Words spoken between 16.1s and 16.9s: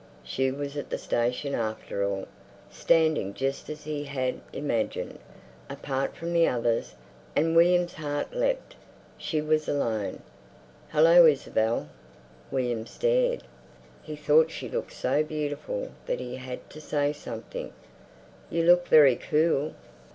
he had to